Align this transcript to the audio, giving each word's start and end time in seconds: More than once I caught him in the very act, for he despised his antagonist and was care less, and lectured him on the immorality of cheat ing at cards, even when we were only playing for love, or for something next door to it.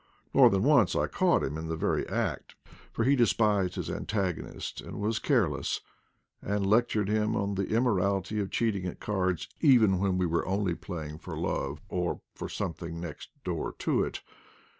More 0.33 0.49
than 0.49 0.63
once 0.63 0.95
I 0.95 1.05
caught 1.05 1.43
him 1.43 1.59
in 1.59 1.67
the 1.67 1.77
very 1.77 2.09
act, 2.09 2.55
for 2.91 3.03
he 3.03 3.15
despised 3.15 3.75
his 3.75 3.87
antagonist 3.91 4.81
and 4.81 4.99
was 4.99 5.19
care 5.19 5.47
less, 5.47 5.79
and 6.41 6.65
lectured 6.65 7.07
him 7.07 7.35
on 7.35 7.53
the 7.53 7.67
immorality 7.67 8.39
of 8.39 8.49
cheat 8.49 8.75
ing 8.77 8.87
at 8.87 8.99
cards, 8.99 9.47
even 9.59 9.99
when 9.99 10.17
we 10.17 10.25
were 10.25 10.47
only 10.47 10.73
playing 10.73 11.19
for 11.19 11.37
love, 11.37 11.81
or 11.87 12.19
for 12.33 12.49
something 12.49 12.99
next 12.99 13.29
door 13.43 13.73
to 13.77 14.03
it. 14.03 14.23